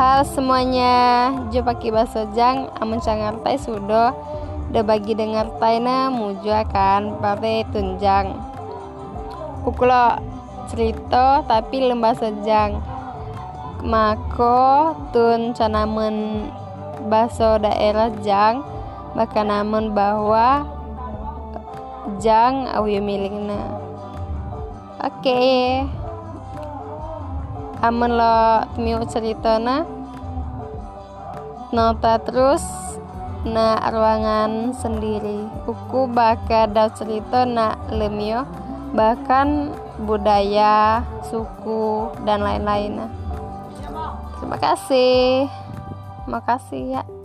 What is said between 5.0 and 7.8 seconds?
dengar taina muju akan pare